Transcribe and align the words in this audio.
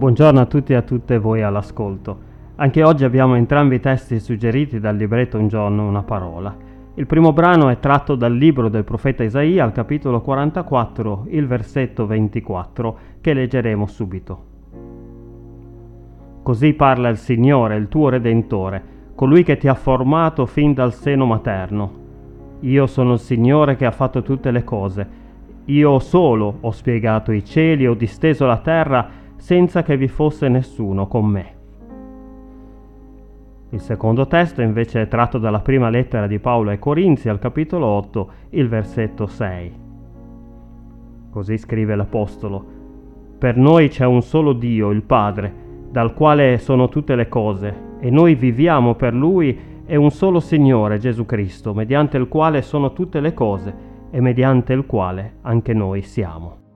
Buongiorno 0.00 0.40
a 0.40 0.46
tutti 0.46 0.72
e 0.72 0.76
a 0.76 0.80
tutte 0.80 1.18
voi 1.18 1.42
all'ascolto. 1.42 2.18
Anche 2.56 2.82
oggi 2.82 3.04
abbiamo 3.04 3.34
entrambi 3.34 3.74
i 3.74 3.80
testi 3.80 4.18
suggeriti 4.18 4.80
dal 4.80 4.96
libretto 4.96 5.36
Un 5.36 5.48
giorno 5.48 5.86
una 5.86 6.02
parola. 6.02 6.56
Il 6.94 7.04
primo 7.04 7.34
brano 7.34 7.68
è 7.68 7.78
tratto 7.80 8.14
dal 8.14 8.34
libro 8.34 8.70
del 8.70 8.84
profeta 8.84 9.24
Isaia 9.24 9.62
al 9.62 9.72
capitolo 9.72 10.22
44, 10.22 11.26
il 11.28 11.46
versetto 11.46 12.06
24, 12.06 12.98
che 13.20 13.34
leggeremo 13.34 13.86
subito. 13.86 14.44
Così 16.42 16.72
parla 16.72 17.10
il 17.10 17.18
Signore, 17.18 17.76
il 17.76 17.88
tuo 17.88 18.08
Redentore, 18.08 18.82
colui 19.14 19.42
che 19.42 19.58
ti 19.58 19.68
ha 19.68 19.74
formato 19.74 20.46
fin 20.46 20.72
dal 20.72 20.94
seno 20.94 21.26
materno. 21.26 21.92
Io 22.60 22.86
sono 22.86 23.12
il 23.12 23.18
Signore 23.18 23.76
che 23.76 23.84
ha 23.84 23.90
fatto 23.90 24.22
tutte 24.22 24.50
le 24.50 24.64
cose. 24.64 25.08
Io 25.66 25.98
solo 25.98 26.56
ho 26.58 26.70
spiegato 26.70 27.32
i 27.32 27.44
cieli, 27.44 27.86
ho 27.86 27.92
disteso 27.92 28.46
la 28.46 28.60
terra, 28.60 29.19
senza 29.40 29.82
che 29.82 29.96
vi 29.96 30.06
fosse 30.06 30.48
nessuno 30.48 31.06
con 31.06 31.24
me. 31.24 31.54
Il 33.70 33.80
secondo 33.80 34.26
testo 34.26 34.60
invece 34.60 35.02
è 35.02 35.08
tratto 35.08 35.38
dalla 35.38 35.60
prima 35.60 35.88
lettera 35.88 36.26
di 36.26 36.38
Paolo 36.38 36.70
ai 36.70 36.78
Corinzi 36.78 37.28
al 37.28 37.38
capitolo 37.38 37.86
8, 37.86 38.30
il 38.50 38.68
versetto 38.68 39.26
6. 39.26 39.72
Così 41.30 41.56
scrive 41.56 41.96
l'Apostolo, 41.96 42.78
Per 43.38 43.56
noi 43.56 43.88
c'è 43.88 44.04
un 44.04 44.20
solo 44.20 44.52
Dio, 44.52 44.90
il 44.90 45.02
Padre, 45.02 45.52
dal 45.90 46.12
quale 46.12 46.58
sono 46.58 46.90
tutte 46.90 47.16
le 47.16 47.28
cose, 47.28 47.96
e 48.00 48.10
noi 48.10 48.34
viviamo 48.34 48.94
per 48.94 49.14
Lui 49.14 49.58
e 49.86 49.96
un 49.96 50.10
solo 50.10 50.40
Signore, 50.40 50.98
Gesù 50.98 51.24
Cristo, 51.24 51.72
mediante 51.72 52.18
il 52.18 52.28
quale 52.28 52.60
sono 52.60 52.92
tutte 52.92 53.20
le 53.20 53.32
cose 53.32 53.74
e 54.10 54.20
mediante 54.20 54.74
il 54.74 54.84
quale 54.84 55.36
anche 55.40 55.72
noi 55.72 56.02
siamo. 56.02 56.69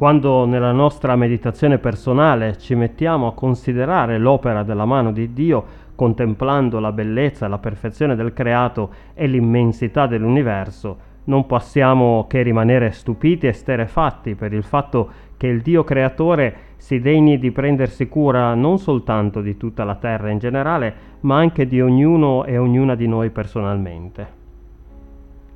Quando 0.00 0.46
nella 0.46 0.72
nostra 0.72 1.14
meditazione 1.14 1.76
personale 1.76 2.56
ci 2.56 2.74
mettiamo 2.74 3.26
a 3.26 3.34
considerare 3.34 4.16
l'opera 4.16 4.62
della 4.62 4.86
mano 4.86 5.12
di 5.12 5.34
Dio, 5.34 5.62
contemplando 5.94 6.80
la 6.80 6.90
bellezza, 6.90 7.48
la 7.48 7.58
perfezione 7.58 8.16
del 8.16 8.32
creato 8.32 8.94
e 9.12 9.26
l'immensità 9.26 10.06
dell'universo, 10.06 10.96
non 11.24 11.44
possiamo 11.44 12.24
che 12.30 12.40
rimanere 12.40 12.92
stupiti 12.92 13.46
e 13.46 13.52
sterefatti 13.52 14.36
per 14.36 14.54
il 14.54 14.62
fatto 14.62 15.10
che 15.36 15.48
il 15.48 15.60
Dio 15.60 15.84
creatore 15.84 16.54
si 16.76 16.98
degni 16.98 17.38
di 17.38 17.50
prendersi 17.50 18.08
cura 18.08 18.54
non 18.54 18.78
soltanto 18.78 19.42
di 19.42 19.58
tutta 19.58 19.84
la 19.84 19.96
terra 19.96 20.30
in 20.30 20.38
generale, 20.38 20.94
ma 21.20 21.36
anche 21.36 21.66
di 21.66 21.78
ognuno 21.78 22.46
e 22.46 22.56
ognuna 22.56 22.94
di 22.94 23.06
noi 23.06 23.28
personalmente. 23.28 24.38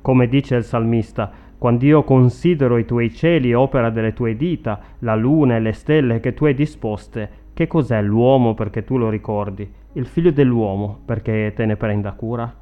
Come 0.03 0.27
dice 0.27 0.53
il 0.53 0.63
salmista, 0.63 1.31
quando 1.57 1.85
io 1.85 2.03
considero 2.03 2.77
i 2.77 2.85
tuoi 2.85 3.13
cieli, 3.13 3.53
opera 3.53 3.89
delle 3.89 4.13
tue 4.13 4.35
dita, 4.35 4.79
la 4.99 5.15
luna 5.15 5.55
e 5.55 5.59
le 5.59 5.71
stelle 5.71 6.19
che 6.19 6.33
tu 6.33 6.45
hai 6.45 6.53
disposte, 6.53 7.43
che 7.53 7.67
cos'è 7.67 8.01
l'uomo 8.01 8.53
perché 8.53 8.83
tu 8.83 8.97
lo 8.97 9.09
ricordi? 9.09 9.69
Il 9.93 10.05
figlio 10.05 10.31
dell'uomo 10.31 10.99
perché 11.05 11.53
te 11.55 11.65
ne 11.65 11.77
prenda 11.77 12.11
cura? 12.11 12.53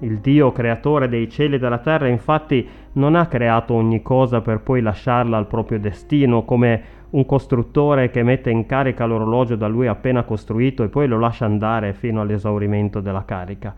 Il 0.00 0.18
Dio 0.18 0.52
creatore 0.52 1.08
dei 1.08 1.28
cieli 1.28 1.56
e 1.56 1.58
della 1.58 1.78
terra 1.78 2.06
infatti 2.06 2.68
non 2.92 3.16
ha 3.16 3.26
creato 3.26 3.74
ogni 3.74 4.02
cosa 4.02 4.42
per 4.42 4.60
poi 4.60 4.80
lasciarla 4.80 5.36
al 5.36 5.46
proprio 5.46 5.80
destino 5.80 6.44
come 6.44 6.94
un 7.10 7.24
costruttore 7.24 8.10
che 8.10 8.22
mette 8.22 8.50
in 8.50 8.66
carica 8.66 9.06
l'orologio 9.06 9.56
da 9.56 9.66
lui 9.66 9.86
appena 9.86 10.22
costruito 10.24 10.82
e 10.84 10.88
poi 10.88 11.08
lo 11.08 11.18
lascia 11.18 11.46
andare 11.46 11.94
fino 11.94 12.20
all'esaurimento 12.20 13.00
della 13.00 13.24
carica 13.24 13.74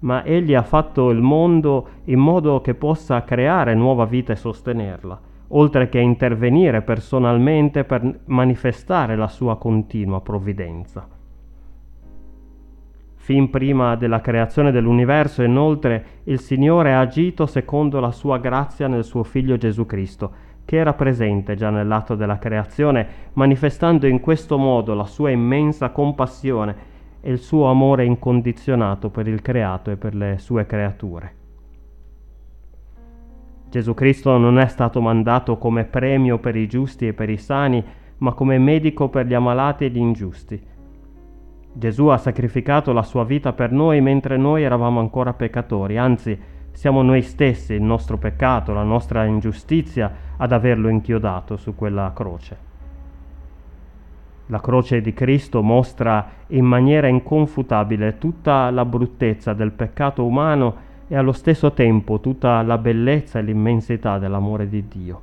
ma 0.00 0.24
egli 0.24 0.54
ha 0.54 0.62
fatto 0.62 1.10
il 1.10 1.20
mondo 1.20 1.88
in 2.04 2.18
modo 2.18 2.60
che 2.60 2.74
possa 2.74 3.22
creare 3.24 3.74
nuova 3.74 4.04
vita 4.04 4.32
e 4.32 4.36
sostenerla, 4.36 5.20
oltre 5.48 5.88
che 5.88 5.98
intervenire 5.98 6.82
personalmente 6.82 7.84
per 7.84 8.20
manifestare 8.26 9.16
la 9.16 9.28
sua 9.28 9.56
continua 9.58 10.20
provvidenza. 10.20 11.06
Fin 13.16 13.50
prima 13.50 13.96
della 13.96 14.20
creazione 14.20 14.72
dell'universo, 14.72 15.42
inoltre, 15.42 16.04
il 16.24 16.40
Signore 16.40 16.94
ha 16.94 17.00
agito 17.00 17.46
secondo 17.46 18.00
la 18.00 18.10
sua 18.10 18.38
grazia 18.38 18.88
nel 18.88 19.04
suo 19.04 19.22
Figlio 19.22 19.56
Gesù 19.56 19.84
Cristo, 19.84 20.32
che 20.64 20.76
era 20.76 20.94
presente 20.94 21.54
già 21.54 21.68
nell'atto 21.68 22.14
della 22.14 22.38
creazione, 22.38 23.06
manifestando 23.34 24.06
in 24.06 24.20
questo 24.20 24.56
modo 24.56 24.94
la 24.94 25.04
sua 25.04 25.30
immensa 25.30 25.90
compassione 25.90 26.88
e 27.20 27.30
il 27.30 27.38
suo 27.38 27.66
amore 27.66 28.04
incondizionato 28.04 29.10
per 29.10 29.28
il 29.28 29.42
creato 29.42 29.90
e 29.90 29.96
per 29.96 30.14
le 30.14 30.36
sue 30.38 30.66
creature. 30.66 31.34
Gesù 33.68 33.94
Cristo 33.94 34.36
non 34.36 34.58
è 34.58 34.66
stato 34.66 35.00
mandato 35.00 35.56
come 35.56 35.84
premio 35.84 36.38
per 36.38 36.56
i 36.56 36.66
giusti 36.66 37.06
e 37.06 37.12
per 37.12 37.30
i 37.30 37.36
sani, 37.36 37.84
ma 38.18 38.32
come 38.32 38.58
medico 38.58 39.08
per 39.08 39.26
gli 39.26 39.34
ammalati 39.34 39.84
e 39.84 39.90
gli 39.90 39.98
ingiusti. 39.98 40.60
Gesù 41.72 42.06
ha 42.06 42.18
sacrificato 42.18 42.92
la 42.92 43.04
sua 43.04 43.24
vita 43.24 43.52
per 43.52 43.70
noi 43.70 44.00
mentre 44.00 44.36
noi 44.36 44.64
eravamo 44.64 44.98
ancora 44.98 45.34
peccatori, 45.34 45.98
anzi 45.98 46.36
siamo 46.72 47.02
noi 47.02 47.22
stessi, 47.22 47.74
il 47.74 47.82
nostro 47.82 48.18
peccato, 48.18 48.72
la 48.72 48.82
nostra 48.82 49.24
ingiustizia, 49.24 50.12
ad 50.36 50.50
averlo 50.50 50.88
inchiodato 50.88 51.56
su 51.56 51.74
quella 51.74 52.12
croce. 52.12 52.69
La 54.50 54.60
croce 54.60 55.00
di 55.00 55.14
Cristo 55.14 55.62
mostra 55.62 56.28
in 56.48 56.64
maniera 56.64 57.06
inconfutabile 57.06 58.18
tutta 58.18 58.68
la 58.70 58.84
bruttezza 58.84 59.52
del 59.52 59.70
peccato 59.70 60.24
umano 60.24 60.88
e 61.06 61.14
allo 61.14 61.30
stesso 61.30 61.72
tempo 61.72 62.18
tutta 62.18 62.60
la 62.62 62.76
bellezza 62.76 63.38
e 63.38 63.42
l'immensità 63.42 64.18
dell'amore 64.18 64.68
di 64.68 64.88
Dio. 64.88 65.20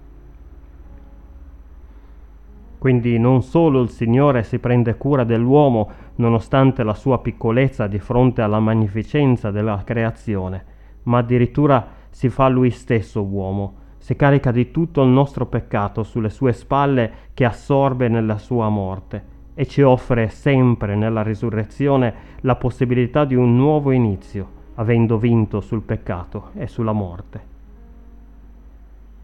Quindi 2.77 3.19
non 3.19 3.41
solo 3.41 3.81
il 3.81 3.89
Signore 3.89 4.43
si 4.43 4.59
prende 4.59 4.95
cura 4.95 5.25
dell'uomo 5.25 5.89
nonostante 6.15 6.83
la 6.83 6.93
sua 6.93 7.19
piccolezza 7.19 7.87
di 7.87 7.99
fronte 7.99 8.41
alla 8.41 8.61
magnificenza 8.61 9.51
della 9.51 9.81
creazione, 9.83 10.63
ma 11.03 11.17
addirittura 11.17 11.85
si 12.09 12.29
fa 12.29 12.47
lui 12.47 12.69
stesso 12.69 13.23
uomo, 13.23 13.73
si 13.97 14.15
carica 14.15 14.51
di 14.51 14.71
tutto 14.71 15.01
il 15.01 15.09
nostro 15.09 15.45
peccato 15.45 16.03
sulle 16.03 16.29
sue 16.29 16.53
spalle 16.53 17.11
che 17.33 17.45
assorbe 17.45 18.07
nella 18.07 18.37
sua 18.37 18.69
morte 18.69 19.35
e 19.53 19.65
ci 19.65 19.81
offre 19.81 20.29
sempre 20.29 20.95
nella 20.95 21.23
risurrezione 21.23 22.13
la 22.41 22.55
possibilità 22.55 23.25
di 23.25 23.35
un 23.35 23.55
nuovo 23.55 23.91
inizio, 23.91 24.47
avendo 24.75 25.17
vinto 25.17 25.61
sul 25.61 25.81
peccato 25.81 26.51
e 26.53 26.67
sulla 26.67 26.91
morte. 26.93 27.55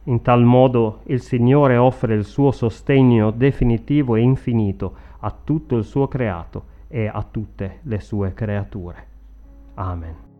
In 0.06 0.22
tal 0.22 0.44
modo 0.44 1.01
il 1.06 1.22
Signore 1.22 1.78
offre 1.78 2.16
il 2.16 2.25
suo 2.25 2.51
sostegno 2.51 3.31
definitivo 3.31 4.16
e 4.16 4.22
infinito 4.22 4.95
a 5.19 5.33
tutto 5.44 5.78
il 5.78 5.85
suo 5.85 6.07
creato 6.07 6.66
e 6.88 7.07
a 7.07 7.25
tutte 7.29 7.79
le 7.83 8.01
sue 8.01 8.33
creature. 8.33 9.07
Amen. 9.75 10.32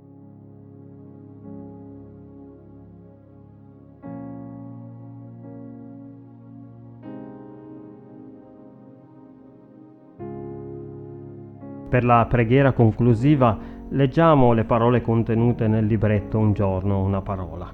Per 11.94 12.04
la 12.04 12.26
preghiera 12.28 12.72
conclusiva 12.72 13.56
leggiamo 13.90 14.54
le 14.54 14.64
parole 14.64 15.04
contenute 15.04 15.68
nel 15.68 15.86
libretto 15.86 16.40
Un 16.40 16.54
giorno 16.54 17.04
una 17.04 17.22
parola. 17.22 17.72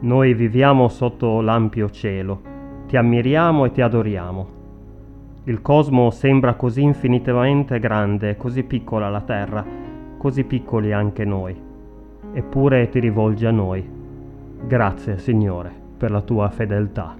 Noi 0.00 0.32
viviamo 0.32 0.88
sotto 0.88 1.42
l'ampio 1.42 1.90
cielo, 1.90 2.40
ti 2.86 2.96
ammiriamo 2.96 3.66
e 3.66 3.70
ti 3.72 3.82
adoriamo. 3.82 4.46
Il 5.44 5.60
cosmo 5.60 6.10
sembra 6.10 6.54
così 6.54 6.80
infinitamente 6.80 7.78
grande, 7.78 8.38
così 8.38 8.62
piccola 8.62 9.10
la 9.10 9.20
terra, 9.20 9.62
così 10.16 10.44
piccoli 10.44 10.94
anche 10.94 11.26
noi. 11.26 11.54
Eppure 12.32 12.88
ti 12.88 13.00
rivolgi 13.00 13.44
a 13.44 13.50
noi. 13.50 13.86
Grazie, 14.66 15.18
Signore, 15.18 15.70
per 15.98 16.10
la 16.10 16.22
tua 16.22 16.48
fedeltà. 16.48 17.14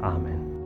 Amen. 0.00 0.59